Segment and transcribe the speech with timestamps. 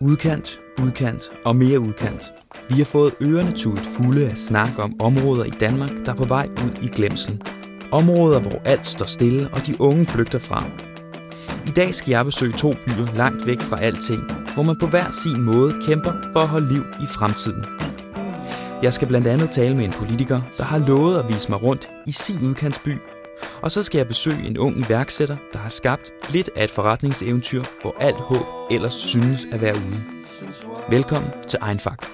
[0.00, 2.32] Udkant, udkant og mere udkant.
[2.70, 6.24] Vi har fået ørerne tudet fulde af snak om områder i Danmark, der er på
[6.24, 7.42] vej ud i glemsel.
[7.92, 10.64] Områder, hvor alt står stille, og de unge flygter fra.
[11.66, 14.22] I dag skal jeg besøge to byer langt væk fra alting,
[14.54, 17.64] hvor man på hver sin måde kæmper for at holde liv i fremtiden.
[18.82, 21.90] Jeg skal blandt andet tale med en politiker, der har lovet at vise mig rundt
[22.06, 22.92] i sin udkantsby.
[23.62, 27.62] Og så skal jeg besøge en ung iværksætter, der har skabt lidt af et forretningseventyr,
[27.82, 30.02] hvor alt håb ellers synes at være ude.
[30.90, 32.06] Velkommen til Einfak.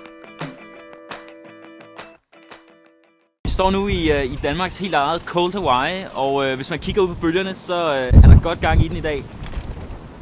[3.45, 6.79] Vi står nu i, øh, i Danmarks helt eget Cold Hawaii, og øh, hvis man
[6.79, 9.25] kigger ud på bølgerne, så øh, er der godt gang i den i dag.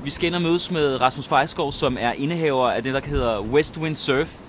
[0.05, 3.41] Vi skal ind og mødes med Rasmus Fejskov, som er indehaver af det, der hedder
[3.41, 4.42] Westwind Surf.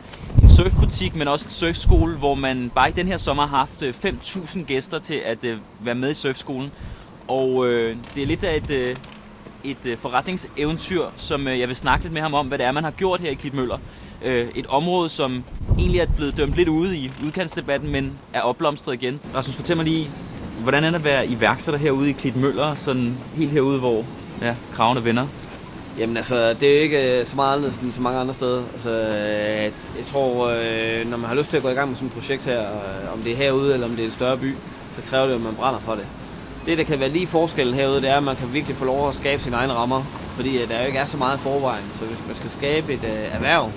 [0.63, 3.93] Surfbutik, men også en surfskole, hvor man bare i den her sommer har haft øh,
[4.05, 6.71] 5.000 gæster til at øh, være med i surfskolen.
[7.27, 8.95] Og øh, det er lidt af et, øh,
[9.63, 12.71] et øh, forretningseventyr, som øh, jeg vil snakke lidt med ham om, hvad det er,
[12.71, 13.77] man har gjort her i Klitmøller.
[14.23, 15.43] Øh, et område, som
[15.79, 19.19] egentlig er blevet dømt lidt ude i udkantsdebatten, men er opblomstret igen.
[19.35, 20.09] Rasmus, fortæl mig lige,
[20.59, 24.05] hvordan er det at være iværksætter herude i Klitmøller, sådan helt herude, hvor
[24.41, 25.27] ja, kravene vender?
[25.97, 28.63] Jamen altså, det er jo ikke øh, så meget anderledes end så mange andre steder.
[28.73, 29.63] Altså, øh,
[29.97, 32.13] jeg tror, øh, når man har lyst til at gå i gang med sådan et
[32.13, 32.67] projekt her,
[33.13, 34.55] om det er herude eller om det er en større by,
[34.95, 36.05] så kræver det, at man brænder for det.
[36.65, 39.09] Det, der kan være lige forskellen herude, det er, at man kan virkelig få lov
[39.09, 40.03] at skabe sine egne rammer.
[40.35, 41.85] Fordi der jo ikke er så meget forvejen.
[41.95, 43.71] Så hvis man skal skabe et erhverv,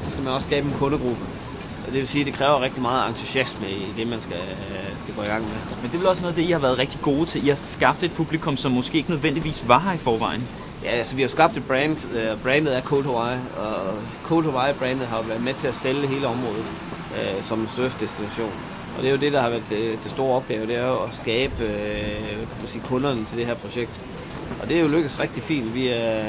[0.00, 1.22] så skal man også skabe en kundegruppe.
[1.86, 4.40] Og det vil sige, at det kræver rigtig meget entusiasme i det, man skal,
[4.98, 5.52] skal gå i gang med.
[5.82, 7.44] Men det er vel også noget af det, I har været rigtig gode til.
[7.44, 10.48] I har skabt et publikum, som måske ikke nødvendigvis var her i forvejen.
[10.86, 15.06] Ja, altså vi har skabt et brand, uh, brandet er Cold Hawaii, og Cold Hawaii-brandet
[15.06, 16.66] har været med til at sælge hele området
[17.10, 18.52] uh, som en surfdestination.
[18.96, 21.02] Og det er jo det, der har været det, det store opgave, det er jo
[21.02, 21.52] at skabe
[22.62, 24.00] uh, sige, kunderne til det her projekt.
[24.62, 26.22] Og det er jo lykkedes rigtig fint via,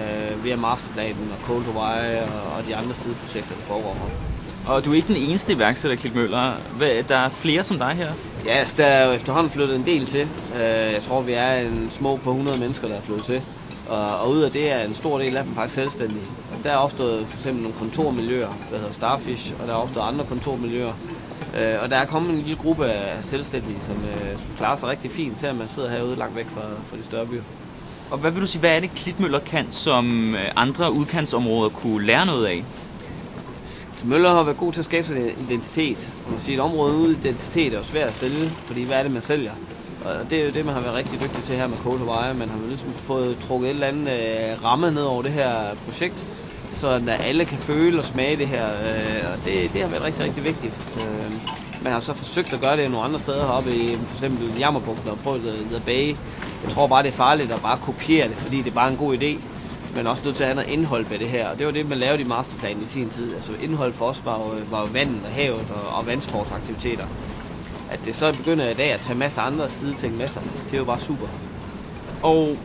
[0.43, 4.73] via Masterplanen og Cold Hawaii og, og de andre sideprojekter, der foregår her.
[4.73, 6.53] Og du er ikke den eneste iværksætter, Klit Møller.
[7.09, 8.11] Der er flere som dig her?
[8.45, 10.27] Ja, altså, der er jo efterhånden flyttet en del til.
[10.93, 13.41] Jeg tror, vi er en små på 100 mennesker, der er flyttet til.
[13.89, 16.25] Og, og ud af det er en stor del af dem faktisk selvstændige.
[16.57, 20.05] Og der er opstået for eksempel nogle kontormiljøer, der hedder Starfish, og der er opstået
[20.05, 20.93] andre kontormiljøer.
[21.59, 24.89] Øh, og der er kommet en lille gruppe af selvstændige, som, øh, som klarer sig
[24.89, 27.41] rigtig fint, selvom man sidder herude langt væk fra, fra de større byer.
[28.11, 32.25] Og hvad vil du sige, hvad er det Klitmøller kan, som andre udkantsområder kunne lære
[32.25, 32.63] noget af?
[34.05, 36.13] Møller har været god til at skabe sig en identitet.
[36.31, 39.11] Man siger, et område uden identitet er jo svært at sælge, fordi hvad er det,
[39.11, 39.51] man sælger?
[40.07, 42.35] Og det er jo det, man har været rigtig dygtig til her med Cold Hawaii.
[42.35, 45.51] Man har ligesom fået trukket et eller andet øh, ramme ned over det her
[45.85, 46.25] projekt,
[46.71, 48.67] så at alle kan føle og smage det her.
[48.67, 50.73] Øh, og det, det har været rigtig, rigtig vigtigt.
[50.97, 51.31] Øh,
[51.81, 55.09] man har så forsøgt at gøre det nogle andre steder heroppe i for eksempel Jammerbugten
[55.09, 55.41] og prøvet
[55.71, 56.15] The Bay.
[56.63, 58.97] Jeg tror bare, det er farligt at bare kopiere det, fordi det er bare en
[58.97, 59.39] god idé.
[59.95, 61.47] Men også nødt til at have noget indhold med det her.
[61.47, 63.35] Og det var det, man lavede i masterplanen i sin tid.
[63.35, 67.05] Altså indhold for os var jo, øh, var jo vandet og havet og, og vandsportsaktiviteter
[67.91, 70.73] at det så begynder i dag at tage masser af andre sideting med sig, det
[70.73, 71.27] er jo bare super.
[72.23, 72.57] Og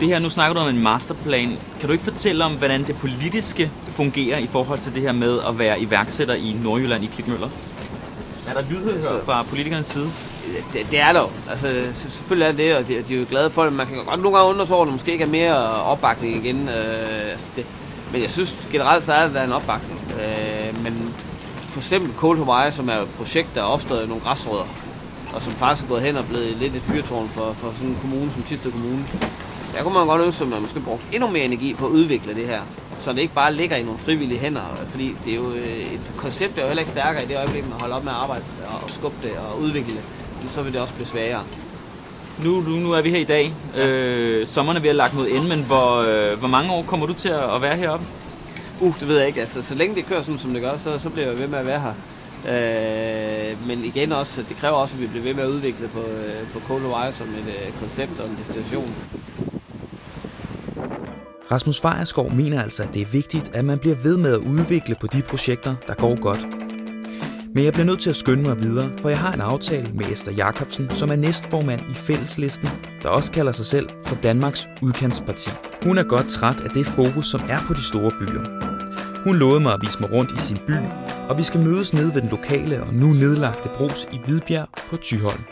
[0.00, 1.58] det her, nu snakker du om en masterplan.
[1.80, 5.40] Kan du ikke fortælle om, hvordan det politiske fungerer i forhold til det her med
[5.48, 7.48] at være iværksætter i Nordjylland i Klitmøller?
[8.48, 10.10] Er der lydhørhed altså, fra politikernes side?
[10.72, 11.30] Det, det er der.
[11.50, 13.72] Altså, selvfølgelig er det, og de, de er jo glade for det.
[13.72, 16.46] Man kan godt nogle gange undre sig over, at der måske ikke er mere opbakning
[16.46, 16.68] igen.
[16.68, 17.66] Øh, altså det,
[18.12, 20.00] men jeg synes generelt, så er der en opbakning.
[20.14, 21.14] Øh, men
[21.80, 24.64] for eksempel Cold Hawaii, som er et projekt, der er opstået nogle græsrødder,
[25.34, 27.98] og som faktisk er gået hen og blevet lidt et fyrtårn for, for sådan en
[28.00, 29.04] kommune som Tisted Kommune.
[29.74, 32.34] Der kunne man godt ønske, at man måske brugt endnu mere energi på at udvikle
[32.34, 32.60] det her,
[32.98, 36.12] så det ikke bare ligger i nogle frivillige hænder, fordi det er jo øh, et
[36.16, 38.18] koncept, der er jo heller ikke stærkere i det øjeblik, man holder op med at
[38.18, 38.44] arbejde
[38.82, 41.42] og skubbe det og udvikle det, så vil det også blive sværere.
[42.44, 43.52] Nu, nu, nu er vi her i dag.
[43.76, 43.86] Ja.
[43.86, 47.06] Øh, sommeren er ved at lagt mod ende, men hvor, øh, hvor mange år kommer
[47.06, 48.06] du til at være heroppe?
[48.80, 49.40] Uh, det ved jeg ikke.
[49.40, 51.58] Altså, så længe det kører sådan, som det gør, så, så bliver jeg ved med
[51.58, 51.94] at være her.
[52.48, 56.00] Øh, men igen også, det kræver også, at vi bliver ved med at udvikle på,
[56.00, 58.94] øh, på Cold Wire som et øh, koncept og en destination.
[61.50, 64.96] Rasmus Fejerskov mener altså, at det er vigtigt, at man bliver ved med at udvikle
[65.00, 66.46] på de projekter, der går godt.
[67.54, 70.06] Men jeg bliver nødt til at skynde mig videre, for jeg har en aftale med
[70.06, 72.68] Esther Jacobsen, som er næstformand i Fælleslisten,
[73.02, 75.50] der også kalder sig selv for Danmarks Udkantsparti.
[75.82, 78.69] Hun er godt træt af det fokus, som er på de store byer.
[79.24, 80.76] Hun lovede mig at vise mig rundt i sin by,
[81.28, 84.96] og vi skal mødes nede ved den lokale og nu nedlagte brus i Hvidbjerg på
[84.96, 85.44] Tyholm.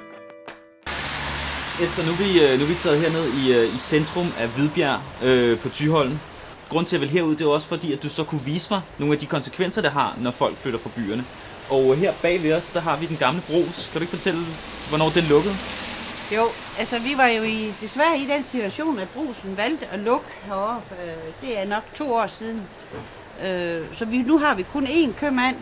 [1.82, 4.49] Esther, nu er vi, øh, nu er vi taget herned i, øh, i centrum af
[4.49, 6.19] Hvidbjerg øh, på Tyholm.
[6.69, 8.69] Grunden til at jeg vil herud, det er også fordi, at du så kunne vise
[8.70, 11.25] mig nogle af de konsekvenser, det har, når folk flytter fra byerne.
[11.71, 13.88] Og her bag ved os, der har vi den gamle brus.
[13.93, 14.41] Kan du ikke fortælle,
[14.88, 15.55] hvornår den lukkede?
[16.37, 16.44] Jo,
[16.79, 20.94] altså vi var jo i, desværre i den situation, at brusen valgte at lukke heroppe.
[21.41, 22.62] Det er nok to år siden.
[23.44, 25.56] Øh, så vi, nu har vi kun én købmand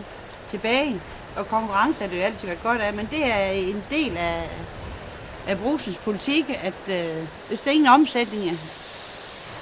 [0.50, 1.00] tilbage,
[1.36, 4.50] og konkurrence er det jo altid været godt af, men det er en del af,
[5.48, 8.60] af brugelsens politik, at øh, hvis der ingen omsætning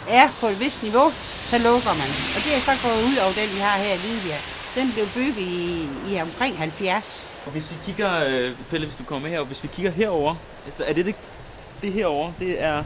[0.08, 1.10] er på et vist niveau,
[1.50, 2.10] så lukker man.
[2.36, 4.40] Og det er så gået ud over den, vi har her i Lidbjerg.
[4.74, 7.28] Den blev bygget i, i omkring 70.
[7.46, 10.34] Og hvis vi kigger, øh, Pelle, hvis du kommer her, og hvis vi kigger herover,
[10.64, 11.14] altså, er det det,
[11.82, 12.84] det herover, det er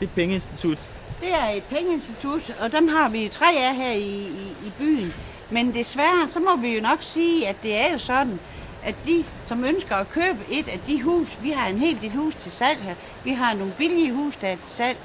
[0.00, 0.78] det pengeinstitut.
[1.20, 5.14] Det er et pengeinstitut, og dem har vi tre af her i, i, i byen.
[5.50, 8.40] Men desværre, så må vi jo nok sige, at det er jo sådan,
[8.84, 12.10] at de, som ønsker at købe et af de hus, vi har en hel del
[12.10, 12.94] hus til salg her,
[13.24, 14.98] vi har nogle billige hus, der er til salg,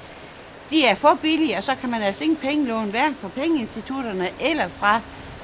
[0.70, 4.68] de er for billige, og så kan man altså ikke pengelån hverken fra pengeinstitutterne eller
[4.80, 5.00] fra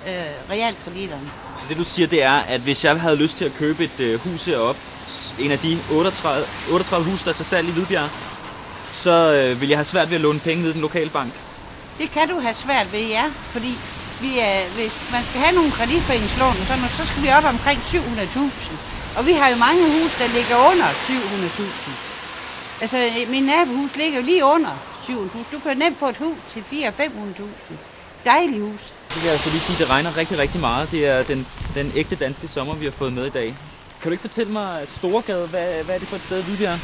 [0.08, 1.30] øh, realkreditterne.
[1.60, 4.00] Så det du siger, det er, at hvis jeg havde lyst til at købe et
[4.00, 4.80] øh, hus heroppe,
[5.40, 8.10] en af de 38, 38 hus, der er til salg i Hvidbjerg,
[8.92, 11.32] så øh, vil jeg have svært ved at låne penge ned i den lokale bank.
[11.98, 13.78] Det kan du have svært ved, ja, fordi
[14.20, 18.72] vi er, hvis man skal have nogle kreditforeningslån, så, så skal vi op omkring 700.000.
[19.16, 21.90] Og vi har jo mange hus, der ligger under 700.000.
[22.80, 24.70] Altså, min nabohus ligger jo lige under
[25.02, 25.38] 700.000.
[25.52, 27.74] Du kan nemt få et hus til 400-500.000.
[28.24, 28.80] Dejlig hus.
[29.14, 30.90] Det kan jeg lige sige, det regner rigtig, rigtig meget.
[30.90, 33.56] Det er den, den ægte danske sommer, vi har fået med i dag.
[34.00, 36.78] Kan du ikke fortælle mig, Storegade, hvad, hvad er det for et sted, Hvidbjerg?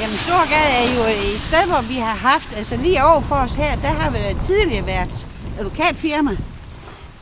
[0.00, 3.54] Jamen, Storgade er jo et sted, hvor vi har haft, altså lige over for os
[3.54, 5.28] her, der har vi tidligere været
[5.58, 6.36] advokatfirma.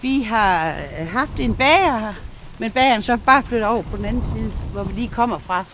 [0.03, 2.15] Vi har øh, haft en bager her,
[2.59, 5.65] men bageren så bare flyttet over på den anden side, hvor vi lige kommer fra.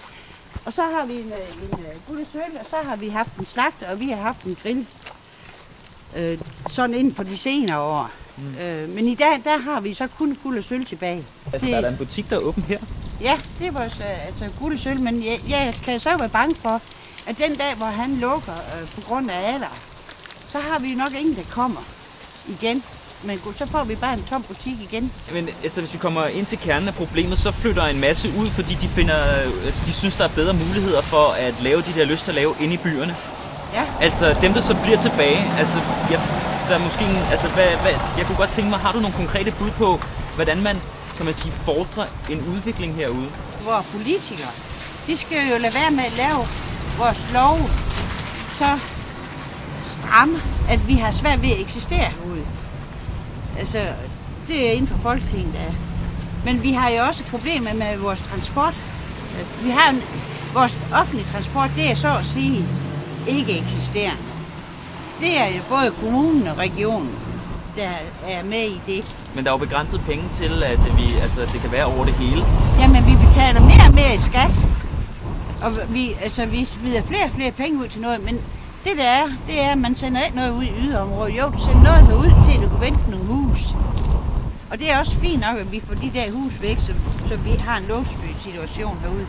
[0.64, 3.46] Og så har vi en, øh, en, øh, guldesøl, og så har vi haft en
[3.46, 4.86] slagter, og vi har haft en grill.
[6.16, 6.38] Øh,
[6.68, 8.10] sådan inden for de senere år.
[8.36, 8.60] Mm.
[8.60, 11.24] Øh, men i dag, der har vi så kun guld og sølv tilbage.
[11.52, 12.78] Altså, det, er der en butik, der er åben her?
[13.22, 16.28] Ja, det er vores øh, altså, guld og sølv, men jeg, jeg kan så være
[16.28, 16.80] bange for,
[17.26, 19.76] at den dag, hvor han lukker øh, på grund af alder,
[20.46, 21.80] så har vi nok ingen, der kommer
[22.48, 22.82] igen.
[23.24, 25.12] Men så får vi bare en tom butik igen.
[25.32, 28.46] Men Esther, hvis vi kommer ind til kernen af problemet, så flytter en masse ud,
[28.46, 31.94] fordi de, finder, øh, altså, de synes, der er bedre muligheder for at lave de
[31.94, 33.16] der lyst at lave inde i byerne.
[33.74, 33.84] Ja.
[34.00, 35.78] Altså dem, der så bliver tilbage, altså
[36.10, 36.20] jeg,
[36.68, 39.16] der er måske en, altså hvad, hvad, jeg kunne godt tænke mig, har du nogle
[39.16, 40.00] konkrete bud på,
[40.34, 40.76] hvordan man,
[41.16, 43.28] kan man sige, fordrer en udvikling herude?
[43.64, 44.50] Vores politikere,
[45.06, 46.46] de skal jo lade være med at lave
[46.98, 47.58] vores lov
[48.52, 48.78] så
[49.82, 52.46] stramme, at vi har svært ved at eksistere herude.
[53.58, 53.78] Altså,
[54.46, 55.72] det er inden for Folketinget, der
[56.44, 58.80] Men vi har jo også problemer med vores transport.
[59.62, 60.02] Vi har en,
[60.54, 62.64] vores offentlige transport, det er så at sige
[63.28, 64.22] ikke eksisterende.
[65.20, 67.14] Det er jo både kommunen og regionen,
[67.76, 67.90] der
[68.28, 69.16] er med i det.
[69.34, 72.14] Men der er jo begrænset penge til, at vi, altså, det kan være over det
[72.14, 72.44] hele.
[72.78, 74.66] Jamen, vi betaler mere og mere i skat.
[75.64, 78.34] Og vi, altså, vi smider flere og flere penge ud til noget, men
[78.84, 81.38] det der er, det er, at man sender ikke noget ud i yderområdet.
[81.38, 83.74] Jo, du sender noget herud til, at du kan vente nogle hus.
[84.70, 86.92] Og det er også fint nok, at vi får de der hus væk, så,
[87.26, 89.26] så vi har en låsby-situation herude.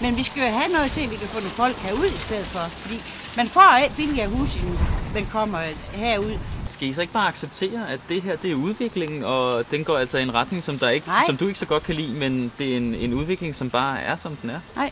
[0.00, 2.18] Men vi skal jo have noget til, at vi kan få nogle folk herud i
[2.18, 2.60] stedet for.
[2.60, 3.00] Fordi
[3.36, 4.78] man får ikke billigere hus, end
[5.14, 5.58] man kommer
[5.92, 6.38] herud.
[6.80, 9.98] Skal I så ikke bare acceptere, at det her det er udviklingen, og den går
[9.98, 12.52] altså i en retning, som, der ikke, som du ikke så godt kan lide, men
[12.58, 14.60] det er en, en udvikling, som bare er, som den er?
[14.76, 14.90] Nej,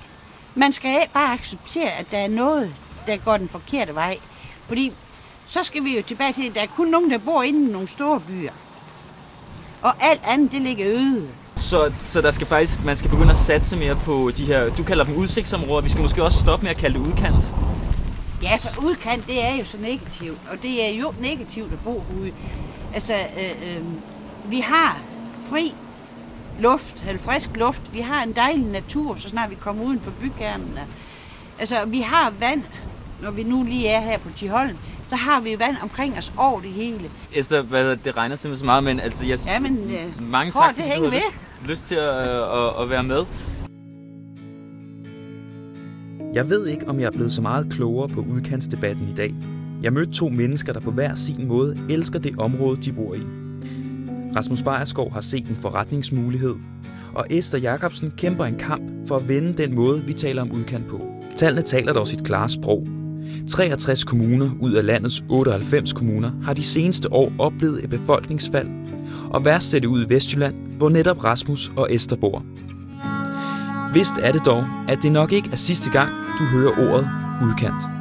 [0.54, 2.74] man skal ikke bare acceptere, at der er noget,
[3.06, 4.18] der går den forkerte vej.
[4.66, 4.92] Fordi
[5.46, 7.72] så skal vi jo tilbage til, at der er kun nogen, der bor inde i
[7.72, 8.52] nogle store byer.
[9.82, 11.28] Og alt andet, det ligger øde.
[11.56, 14.84] Så, så der skal faktisk, man skal begynde at satse mere på de her, du
[14.84, 17.54] kalder dem udsigtsområder, vi skal måske også stoppe med at kalde det udkant.
[18.42, 22.04] Ja, for udkant, det er jo så negativt, og det er jo negativt at bo
[22.20, 22.32] ude.
[22.94, 23.82] Altså, øh, øh,
[24.50, 25.00] vi har
[25.50, 25.74] fri
[26.60, 30.10] luft, eller frisk luft, vi har en dejlig natur, så snart vi kommer uden for
[30.20, 30.78] bykernen.
[31.58, 32.62] Altså, vi har vand,
[33.22, 34.76] når vi nu lige er her på Tiholm,
[35.08, 37.10] så har vi vand omkring os over det hele.
[37.32, 40.76] Esther, hvad, det regner simpelthen så meget, men altså, jeg, ja, men, øh, mange tak,
[40.76, 41.18] det hænger ved.
[41.62, 43.24] Lyst, lyst til at, at, at være med.
[46.38, 49.34] Jeg ved ikke, om jeg er blevet så meget klogere på udkantsdebatten i dag.
[49.82, 53.20] Jeg mødte to mennesker, der på hver sin måde elsker det område, de bor i.
[54.36, 56.54] Rasmus Bejerskov har set en forretningsmulighed,
[57.14, 60.88] og Esther Jacobsen kæmper en kamp for at vende den måde, vi taler om udkant
[60.88, 61.00] på.
[61.36, 62.86] Tallene taler dog sit klare sprog.
[63.48, 68.68] 63 kommuner ud af landets 98 kommuner har de seneste år oplevet et befolkningsfald,
[69.30, 72.44] og værst ser det ud i Vestjylland, hvor netop Rasmus og Esther bor.
[73.92, 77.08] Vist er det dog, at det nok ikke er sidste gang, du hører ordet
[77.42, 77.97] udkant.